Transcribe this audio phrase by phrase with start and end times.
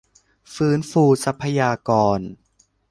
[0.53, 2.19] ฟื้นฟูทรัพยากร